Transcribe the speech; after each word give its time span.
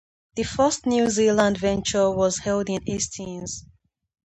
The 0.35 0.41
first 0.41 0.87
New 0.87 1.11
Zealand 1.11 1.59
venture 1.59 2.09
was 2.09 2.39
held 2.39 2.71
in 2.71 2.81
Hastings. 2.87 3.65